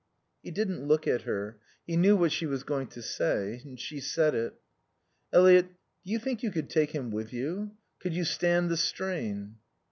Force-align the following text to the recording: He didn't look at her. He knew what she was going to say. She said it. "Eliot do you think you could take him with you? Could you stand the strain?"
He 0.41 0.49
didn't 0.49 0.83
look 0.87 1.07
at 1.07 1.21
her. 1.29 1.59
He 1.85 1.95
knew 1.95 2.17
what 2.17 2.31
she 2.31 2.47
was 2.47 2.63
going 2.63 2.87
to 2.87 3.03
say. 3.03 3.61
She 3.77 3.99
said 3.99 4.33
it. 4.33 4.55
"Eliot 5.31 5.67
do 6.03 6.11
you 6.11 6.17
think 6.17 6.41
you 6.41 6.49
could 6.49 6.71
take 6.71 6.89
him 6.89 7.11
with 7.11 7.31
you? 7.31 7.73
Could 7.99 8.15
you 8.15 8.23
stand 8.23 8.71
the 8.71 8.77
strain?" 8.77 9.57